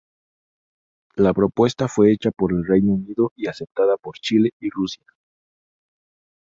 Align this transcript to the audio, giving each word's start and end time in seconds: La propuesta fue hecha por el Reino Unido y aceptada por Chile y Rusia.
La 1.15 1.31
propuesta 1.31 1.87
fue 1.87 2.11
hecha 2.11 2.31
por 2.31 2.51
el 2.51 2.65
Reino 2.65 2.93
Unido 2.93 3.33
y 3.35 3.45
aceptada 3.45 3.97
por 3.97 4.15
Chile 4.15 4.49
y 4.59 4.71
Rusia. 4.71 5.05